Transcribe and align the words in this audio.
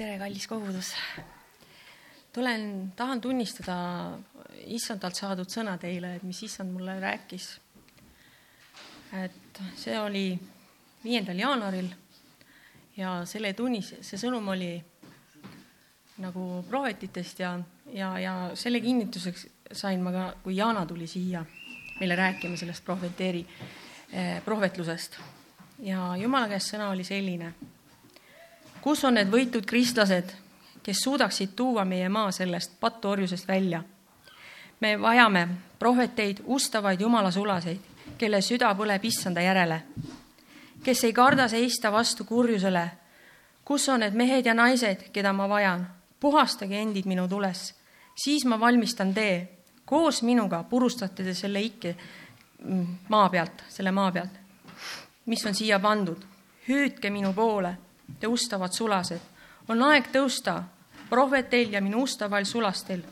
tere, 0.00 0.16
kallis 0.16 0.46
kogudus. 0.48 0.94
tulen, 2.32 2.92
tahan 2.96 3.20
tunnistada 3.20 3.74
issandalt 4.72 5.18
saadud 5.18 5.50
sõna 5.52 5.74
teile, 5.80 6.14
et 6.16 6.22
mis 6.24 6.38
issand 6.46 6.72
mulle 6.72 6.94
rääkis. 7.02 7.48
et 9.20 9.60
see 9.76 9.98
oli 10.00 10.38
viiendal 11.04 11.42
jaanuaril 11.42 11.90
ja 12.96 13.26
selle 13.26 13.52
tunnis, 13.52 13.90
see 14.00 14.16
sõnum 14.22 14.48
oli 14.48 14.70
nagu 16.24 16.44
prohvetitest 16.68 17.42
ja, 17.44 17.50
ja, 17.92 18.14
ja 18.18 18.34
selle 18.54 18.80
kinnituseks 18.80 19.46
sain 19.72 20.00
ma 20.02 20.12
ka, 20.14 20.24
kui 20.44 20.56
Jana 20.56 20.86
tuli 20.86 21.06
siia 21.10 21.44
meile 21.98 22.16
rääkima 22.16 22.56
sellest 22.56 22.84
prohveteeri 22.84 23.44
eh,, 23.44 24.40
prohvetlusest. 24.44 25.20
ja 25.84 26.14
jumala 26.16 26.48
käest 26.48 26.72
sõna 26.72 26.88
oli 26.94 27.04
selline 27.04 27.52
kus 28.82 29.04
on 29.04 29.14
need 29.14 29.30
võitud 29.30 29.66
kristlased, 29.66 30.32
kes 30.82 31.02
suudaksid 31.04 31.54
tuua 31.56 31.84
meie 31.84 32.08
maa 32.08 32.30
sellest 32.32 32.80
pattuorjusest 32.80 33.48
välja? 33.48 33.82
me 34.80 35.00
vajame 35.00 35.48
prohveteid, 35.78 36.38
ustavaid 36.46 37.00
jumala 37.00 37.30
sulaseid, 37.30 37.80
kelle 38.18 38.40
süda 38.40 38.70
põleb 38.74 39.04
issanda 39.04 39.42
järele, 39.44 39.82
kes 40.84 41.04
ei 41.04 41.12
karda 41.12 41.48
seista 41.48 41.92
vastu 41.92 42.24
kurjusele. 42.24 42.90
kus 43.64 43.88
on 43.88 44.00
need 44.00 44.14
mehed 44.14 44.46
ja 44.46 44.54
naised, 44.54 45.10
keda 45.12 45.32
ma 45.32 45.48
vajan? 45.48 45.86
puhastage 46.20 46.80
endid 46.80 47.04
minu 47.04 47.28
tules, 47.28 47.74
siis 48.24 48.44
ma 48.44 48.60
valmistan 48.60 49.14
tee. 49.14 49.48
koos 49.84 50.22
minuga 50.22 50.62
purustate 50.62 51.24
te 51.24 51.34
selle 51.34 51.60
ikke 51.60 51.96
mm, 52.64 52.86
maa 53.08 53.28
pealt, 53.28 53.64
selle 53.68 53.90
maa 53.90 54.12
pealt, 54.12 54.32
mis 55.26 55.46
on 55.46 55.54
siia 55.54 55.78
pandud. 55.78 56.24
hüüdke 56.68 57.10
minu 57.10 57.32
poole 57.32 57.76
te 58.20 58.26
ustavad 58.26 58.72
sulased. 58.72 59.20
on 59.68 59.82
aeg 59.82 60.08
tõusta, 60.12 60.62
prohveteil 61.10 61.72
ja 61.72 61.80
minu 61.80 62.02
ustaval 62.02 62.44
sulastel. 62.44 63.02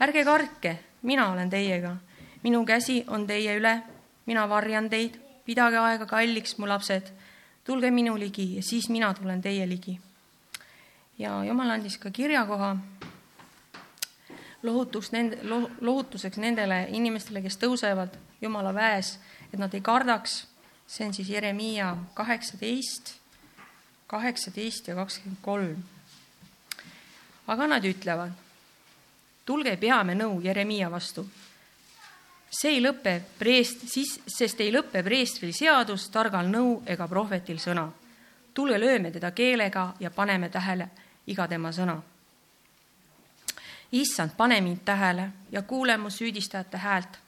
ärge 0.00 0.24
kartke, 0.24 0.78
mina 1.02 1.32
olen 1.32 1.50
teiega. 1.50 1.96
minu 2.42 2.64
käsi 2.64 3.04
on 3.06 3.26
teie 3.26 3.56
üle, 3.58 3.82
mina 4.26 4.48
varjan 4.48 4.90
teid, 4.90 5.20
pidage 5.44 5.78
aega 5.78 6.06
kalliks, 6.06 6.58
mu 6.58 6.68
lapsed. 6.68 7.12
tulge 7.64 7.90
minu 7.90 8.18
ligi 8.18 8.56
ja 8.56 8.62
siis 8.62 8.88
mina 8.88 9.14
tulen 9.14 9.42
teie 9.42 9.68
ligi. 9.68 10.00
ja 11.18 11.44
Jumal 11.44 11.70
andis 11.70 11.98
ka 11.98 12.10
kirjakoha 12.10 12.76
lohutus 14.62 15.12
nende, 15.12 15.38
lohutuseks 15.80 16.38
nendele 16.38 16.86
inimestele, 16.88 17.42
kes 17.42 17.58
tõusevad 17.60 18.16
Jumala 18.40 18.74
väes, 18.74 19.18
et 19.52 19.58
nad 19.58 19.74
ei 19.74 19.80
kardaks. 19.80 20.46
see 20.86 21.06
on 21.06 21.14
siis 21.14 21.28
Jeremiia 21.28 21.96
kaheksateist 22.14 23.23
kaheksateist 24.06 24.88
ja 24.88 24.94
kakskümmend 24.94 25.38
kolm. 25.42 25.82
aga 27.46 27.66
nad 27.66 27.84
ütlevad, 27.84 28.32
tulge 29.44 29.76
peame 29.76 30.14
nõu 30.14 30.40
Jeremiia 30.44 30.90
vastu. 30.90 31.26
see 32.50 32.70
ei 32.76 32.82
lõpe 32.82 33.20
preest, 33.38 33.88
siis, 33.88 34.20
sest 34.26 34.60
ei 34.60 34.72
lõpe 34.72 35.02
preestril 35.02 35.52
seadus, 35.52 36.08
targal 36.08 36.48
nõu 36.48 36.82
ega 36.86 37.08
prohvetil 37.08 37.58
sõna. 37.58 37.88
tulge 38.54 38.78
lööme 38.78 39.10
teda 39.10 39.30
keelega 39.30 39.94
ja 40.00 40.10
paneme 40.10 40.48
tähele 40.48 40.88
iga 41.26 41.48
tema 41.48 41.72
sõna. 41.72 42.02
issand, 43.92 44.30
pane 44.36 44.60
mind 44.60 44.84
tähele 44.84 45.30
ja 45.52 45.62
kuule 45.62 45.96
mu 45.96 46.10
süüdistajate 46.10 46.78
häält. 46.78 47.18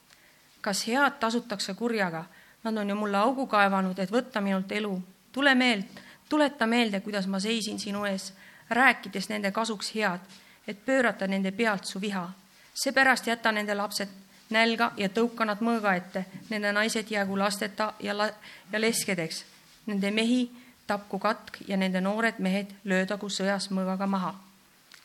kas 0.61 0.87
head 0.87 1.21
tasutakse 1.21 1.75
kurjaga? 1.75 2.25
Nad 2.65 2.77
on 2.77 2.89
ju 2.89 2.95
mulle 2.95 3.19
augu 3.19 3.47
kaevanud, 3.47 3.99
et 3.99 4.11
võtta 4.11 4.41
minult 4.41 4.73
elu. 4.73 5.03
tule 5.33 5.55
meelt 5.55 6.06
tuleta 6.29 6.67
meelde, 6.67 7.01
kuidas 7.01 7.27
ma 7.27 7.41
seisin 7.41 7.79
sinu 7.79 8.05
ees, 8.05 8.33
rääkides 8.71 9.29
nende 9.29 9.53
kasuks 9.53 9.95
head, 9.95 10.21
et 10.69 10.85
pöörata 10.85 11.27
nende 11.27 11.51
pealt 11.53 11.85
su 11.85 12.01
viha. 12.01 12.31
seepärast 12.75 13.27
jäta 13.27 13.53
nende 13.53 13.75
lapsed 13.75 14.09
nälga 14.51 14.93
ja 14.97 15.09
tõuka 15.09 15.47
nad 15.47 15.63
mõõga 15.65 15.95
ette, 15.97 16.25
nende 16.51 16.73
naised 16.73 17.11
jäägu 17.11 17.39
lasteta 17.39 17.93
ja 18.01 18.17
la-, 18.17 18.33
ja 18.73 18.81
leskedeks. 18.81 19.45
Nende 19.87 20.11
mehi 20.11 20.51
tapku 20.87 21.19
katk 21.19 21.63
ja 21.69 21.77
nende 21.77 22.01
noored 22.01 22.39
mehed 22.39 22.75
löödagu 22.85 23.31
sõjas 23.31 23.71
mõõgaga 23.71 24.07
maha. 24.07 24.35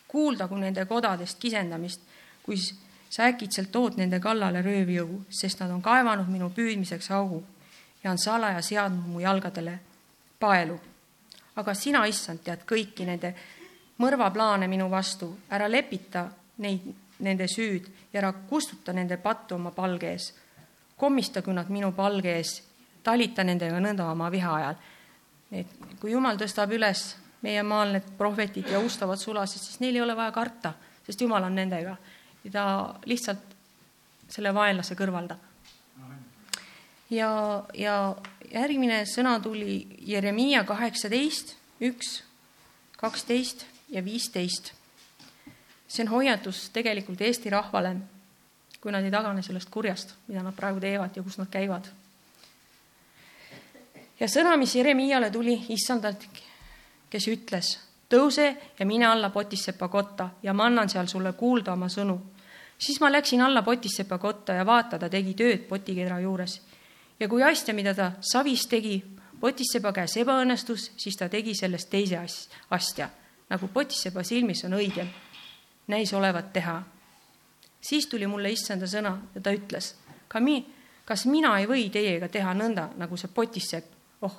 kuuldagu 0.07 0.55
nende 0.55 0.85
kodadest 0.85 1.39
kisendamist, 1.39 2.01
kui 2.43 2.57
sa 3.09 3.23
äkitselt 3.23 3.71
tood 3.71 3.95
nende 3.95 4.19
kallale 4.19 4.61
röövjõu, 4.61 5.21
sest 5.29 5.59
nad 5.59 5.71
on 5.71 5.81
kaevanud 5.81 6.27
minu 6.27 6.49
püüdmiseks 6.49 7.11
augu 7.11 7.43
ja 8.03 8.11
on 8.11 8.17
salaja 8.17 8.61
seadnud 8.61 9.07
mu 9.07 9.19
jalgadele 9.19 9.79
paelu 10.39 10.79
aga 11.61 11.75
sina, 11.77 12.03
issand, 12.09 12.43
tead 12.43 12.65
kõiki 12.67 13.05
nende 13.07 13.33
mõrvaplaane 14.01 14.67
minu 14.69 14.89
vastu, 14.91 15.29
ära 15.53 15.69
lepita 15.69 16.25
neid, 16.63 16.87
nende 17.21 17.47
süüd 17.49 17.87
ja 18.11 18.21
ära 18.21 18.31
kustuta 18.49 18.93
nende 18.93 19.17
pattu 19.21 19.55
oma 19.55 19.71
palge 19.71 20.11
ees. 20.11 20.33
kommistagu 20.97 21.53
nad 21.53 21.69
minu 21.69 21.91
palge 21.97 22.35
ees, 22.37 22.61
talita 23.03 23.43
nendega 23.43 23.79
nõnda 23.81 24.11
oma 24.11 24.29
viha 24.29 24.55
ajal. 24.55 24.75
et 25.51 25.67
kui 25.99 26.11
Jumal 26.11 26.37
tõstab 26.37 26.71
üles 26.71 27.15
meie 27.41 27.63
maal 27.63 27.93
need 27.93 28.09
prohvetid 28.17 28.69
ja 28.69 28.79
ustavad 28.79 29.17
sulased, 29.17 29.61
siis 29.61 29.79
neil 29.79 29.95
ei 29.95 30.01
ole 30.01 30.15
vaja 30.15 30.31
karta, 30.31 30.73
sest 31.05 31.21
Jumal 31.21 31.43
on 31.43 31.55
nendega 31.55 31.97
ja 32.43 32.51
ta 32.51 32.65
lihtsalt 33.05 33.55
selle 34.29 34.53
vaenlase 34.53 34.95
kõrvaldab. 34.95 35.50
Ja, 37.11 37.63
ja 37.73 38.15
järgmine 38.53 39.03
sõna 39.09 39.37
tuli 39.43 39.83
Jeremiia 40.07 40.63
kaheksateist, 40.67 41.55
üks, 41.83 42.21
kaksteist 42.97 43.65
ja 43.89 44.03
viisteist. 44.05 44.73
see 45.91 46.05
on 46.05 46.11
hoiatus 46.13 46.69
tegelikult 46.71 47.21
Eesti 47.21 47.49
rahvale, 47.51 47.95
kui 48.81 48.91
nad 48.91 49.03
ei 49.03 49.11
tagane 49.11 49.41
sellest 49.43 49.69
kurjast, 49.69 50.13
mida 50.27 50.43
nad 50.43 50.55
praegu 50.55 50.79
teevad 50.79 51.15
ja 51.15 51.23
kus 51.23 51.37
nad 51.37 51.49
käivad. 51.51 51.89
ja 54.19 54.27
sõna, 54.27 54.57
mis 54.57 54.75
Jeremiiale 54.75 55.31
tuli 55.31 55.59
issandalt, 55.69 56.27
kes 57.09 57.27
ütles, 57.27 57.77
tõuse 58.09 58.55
ja 58.79 58.85
mine 58.85 59.05
alla 59.05 59.29
Potissepa 59.29 59.87
kotta 59.87 60.29
ja 60.43 60.53
ma 60.53 60.65
annan 60.65 60.89
seal 60.89 61.07
sulle 61.07 61.33
kuulda 61.33 61.73
oma 61.73 61.89
sõnu. 61.89 62.19
siis 62.77 62.99
ma 63.01 63.11
läksin 63.11 63.41
alla 63.41 63.61
Potissepa 63.61 64.17
kotta 64.17 64.53
ja 64.53 64.65
vaata, 64.65 64.99
ta 64.99 65.09
tegi 65.09 65.33
tööd 65.33 65.67
potikera 65.67 66.19
juures 66.19 66.61
ja 67.21 67.29
kui 67.29 67.43
asja, 67.43 67.73
mida 67.73 67.93
ta 67.95 68.11
savis 68.21 68.67
tegi, 68.67 68.99
Potissepa 69.41 69.89
käes 69.89 70.13
ebaõnnestus, 70.21 70.91
siis 71.01 71.15
ta 71.17 71.25
tegi 71.29 71.55
sellest 71.57 71.89
teise 71.89 72.19
asja, 72.77 73.07
nagu 73.49 73.69
Potissepa 73.73 74.21
silmis 74.23 74.61
on 74.67 74.75
õigem, 74.77 75.07
näis 75.89 76.13
olevat 76.13 76.51
teha. 76.53 76.81
siis 77.81 78.05
tuli 78.07 78.27
mulle 78.27 78.51
issanda 78.51 78.85
sõna 78.85 79.15
ja 79.35 79.41
ta 79.41 79.51
ütles, 79.51 79.95
ka 80.27 80.39
mi-, 80.39 80.65
kas 81.05 81.25
mina 81.25 81.57
ei 81.59 81.65
või 81.65 81.89
teiega 81.89 82.29
teha 82.29 82.53
nõnda, 82.53 82.89
nagu 82.97 83.17
see 83.17 83.33
Potissepp, 83.33 83.93
oh, 84.21 84.37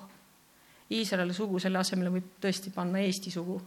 Iisraeli 0.91 1.35
sugu 1.35 1.59
selle 1.59 1.79
asemele 1.79 2.11
võib 2.11 2.35
tõesti 2.41 2.71
panna 2.71 2.99
Eesti 2.99 3.31
sugu. 3.31 3.61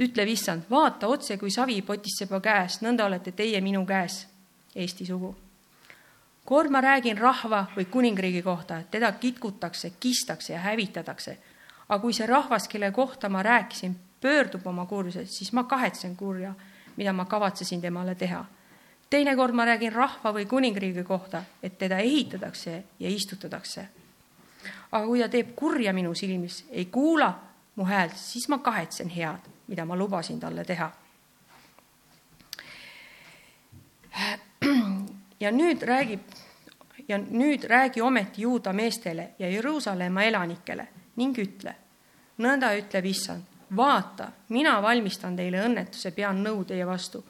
ütleb 0.00 0.28
issand, 0.28 0.62
vaata 0.70 1.08
otse 1.08 1.36
kui 1.36 1.50
savi 1.50 1.82
Potissepa 1.82 2.40
käes, 2.40 2.80
nõnda 2.80 3.04
olete 3.04 3.32
teie 3.32 3.60
minu 3.60 3.84
käes, 3.86 4.26
Eesti 4.74 5.06
sugu 5.06 5.36
kord 6.46 6.70
ma 6.70 6.80
räägin 6.80 7.18
rahva 7.18 7.66
või 7.76 7.84
kuningriigi 7.90 8.42
kohta, 8.42 8.78
et 8.78 8.90
teda 8.90 9.12
kitkutakse, 9.12 9.92
kistakse 10.00 10.52
ja 10.52 10.60
hävitatakse. 10.60 11.38
aga 11.88 11.98
kui 12.02 12.12
see 12.12 12.26
rahvas, 12.26 12.68
kelle 12.68 12.90
kohta 12.92 13.28
ma 13.28 13.42
rääkisin, 13.42 13.96
pöördub 14.20 14.66
oma 14.66 14.86
kurjusest, 14.86 15.32
siis 15.32 15.52
ma 15.52 15.64
kahetsen 15.64 16.16
kurja, 16.16 16.54
mida 16.96 17.12
ma 17.12 17.24
kavatsesin 17.24 17.80
temale 17.80 18.14
teha. 18.14 18.44
teinekord 19.10 19.54
ma 19.54 19.64
räägin 19.64 19.92
rahva 19.92 20.32
või 20.32 20.46
kuningriigi 20.46 21.04
kohta, 21.04 21.42
et 21.62 21.78
teda 21.78 21.98
ehitatakse 21.98 22.84
ja 23.00 23.10
istutatakse. 23.10 23.88
aga 24.92 25.06
kui 25.06 25.20
ta 25.20 25.28
teeb 25.28 25.54
kurja 25.56 25.92
minu 25.92 26.14
silmis, 26.14 26.64
ei 26.70 26.84
kuula 26.84 27.34
mu 27.74 27.84
häält, 27.84 28.16
siis 28.16 28.48
ma 28.48 28.58
kahetsen 28.58 29.08
head, 29.08 29.50
mida 29.66 29.84
ma 29.84 29.96
lubasin 29.96 30.40
talle 30.40 30.64
teha 30.64 30.92
ja 35.46 35.52
nüüd 35.54 35.82
räägib 35.82 36.20
ja 37.08 37.18
nüüd 37.18 37.64
räägi 37.70 38.02
ometi 38.02 38.42
juuda 38.42 38.72
meestele 38.72 39.28
ja 39.38 39.48
Jeruusalemma 39.50 40.24
elanikele 40.26 40.86
ning 41.16 41.38
ütle, 41.38 41.74
nõnda 42.42 42.72
ütleb 42.76 43.06
issand, 43.06 43.44
vaata, 43.76 44.26
mina 44.48 44.74
valmistan 44.82 45.36
teile 45.38 45.62
õnnetuse, 45.64 46.10
pean 46.10 46.42
nõu 46.42 46.64
teie 46.64 46.86
vastu. 46.86 47.24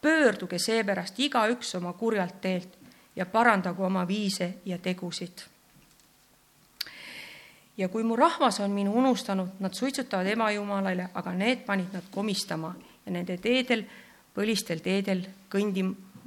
pöörduge 0.00 0.58
seepärast 0.58 1.18
igaüks 1.18 1.74
oma 1.74 1.92
kurjalt 1.92 2.40
teelt 2.40 2.76
ja 3.16 3.26
parandagu 3.26 3.84
oma 3.84 4.08
viise 4.08 4.54
ja 4.64 4.78
tegusid. 4.78 5.44
ja 7.76 7.88
kui 7.88 8.02
mu 8.02 8.16
rahvas 8.16 8.60
on 8.60 8.70
minu 8.70 8.92
unustanud, 8.92 9.48
nad 9.60 9.74
suitsutavad 9.74 10.26
ebajumalale, 10.26 11.08
aga 11.14 11.32
need 11.32 11.64
panid 11.66 11.92
nad 11.92 12.10
komistama 12.10 12.74
ja 13.06 13.12
nende 13.12 13.36
teedel, 13.38 13.84
põlistel 14.34 14.80
teedel 14.80 15.24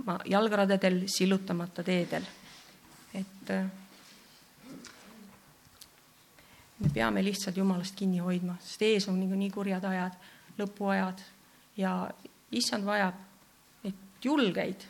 kõndima 0.10 0.20
jalgradadel 0.26 1.04
sillutamata 1.08 1.84
teedel. 1.84 2.24
et 3.14 3.50
me 6.80 6.90
peame 6.94 7.24
lihtsalt 7.24 7.58
Jumalast 7.58 7.96
kinni 7.96 8.20
hoidma, 8.20 8.56
sest 8.62 8.82
ees 8.82 9.08
on 9.08 9.20
niikuinii 9.20 9.50
kurjad 9.52 9.84
ajad, 9.84 10.14
lõpuajad 10.58 11.20
ja 11.78 12.10
issand 12.52 12.86
vajab 12.86 13.16
neid 13.84 13.96
julgeid 14.24 14.86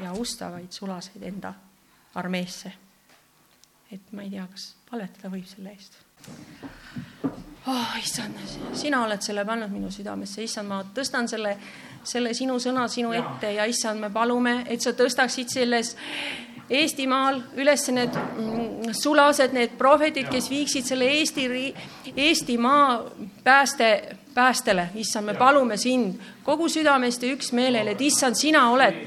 ja 0.00 0.12
ustavaid 0.12 0.72
sulaseid 0.72 1.22
enda 1.22 1.54
armeesse. 2.14 2.72
et 3.90 4.12
ma 4.12 4.22
ei 4.22 4.30
tea, 4.30 4.46
kas 4.46 4.74
palvetada 4.90 5.28
võib 5.28 5.46
selle 5.46 5.70
eest 5.70 5.98
oh,. 7.66 7.96
issand, 8.02 8.38
sina 8.74 9.04
oled 9.06 9.22
selle 9.22 9.44
pannud 9.44 9.72
minu 9.72 9.90
südamesse, 9.92 10.42
issand, 10.44 10.68
ma 10.68 10.82
tõstan 10.94 11.28
selle, 11.30 11.56
selle 12.04 12.34
sinu 12.34 12.58
sõna 12.62 12.88
sinu 12.90 13.12
ette 13.16 13.54
ja 13.56 13.66
issand, 13.70 14.00
me 14.00 14.10
palume, 14.12 14.62
et 14.68 14.82
sa 14.82 14.94
tõstaksid 14.96 15.52
selles 15.52 15.96
Eestimaal 16.72 17.40
üles 17.60 17.82
need 17.92 18.14
mm, 18.16 18.92
sulased, 18.96 19.52
need 19.52 19.74
prohvetid, 19.76 20.30
kes 20.32 20.46
viiksid 20.48 20.86
selle 20.86 21.08
Eesti, 21.18 21.44
Eestimaa 22.16 23.02
pääste, 23.44 23.88
päästele. 24.34 24.86
issand, 24.94 25.26
me 25.26 25.34
palume 25.34 25.76
sind 25.76 26.16
kogu 26.46 26.70
südamest 26.72 27.22
ja 27.22 27.34
üksmeelel, 27.34 27.92
et 27.92 28.00
issand, 28.00 28.38
sina 28.38 28.70
oled 28.72 29.02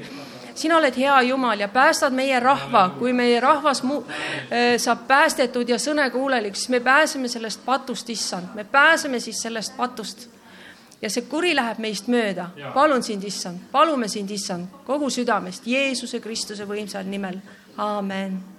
sina 0.58 0.76
oled 0.76 0.96
hea 0.96 1.20
Jumal 1.22 1.60
ja 1.60 1.68
päästad 1.68 2.14
meie 2.14 2.40
rahva, 2.40 2.88
kui 2.98 3.12
meie 3.12 3.40
rahvas 3.40 3.82
mu, 3.82 4.02
äh, 4.02 4.76
saab 4.78 5.06
päästetud 5.08 5.68
ja 5.68 5.78
sõnekuulelikuks, 5.78 6.66
siis 6.66 6.74
me 6.74 6.80
pääseme 6.80 7.28
sellest 7.28 7.64
patust, 7.64 8.10
issand, 8.10 8.54
me 8.54 8.64
pääseme 8.64 9.20
siis 9.20 9.42
sellest 9.42 9.76
patust. 9.76 10.28
ja 11.02 11.10
see 11.12 11.26
kuri 11.28 11.54
läheb 11.56 11.78
meist 11.78 12.06
mööda. 12.08 12.48
palun 12.74 13.02
sind, 13.02 13.24
issand, 13.24 13.58
palume 13.72 14.08
sind, 14.08 14.30
issand, 14.30 14.66
kogu 14.86 15.10
südamest 15.10 15.66
Jeesuse 15.66 16.20
Kristuse 16.20 16.64
võimsal 16.64 17.04
nimel. 17.04 17.40
aamen 17.76 18.54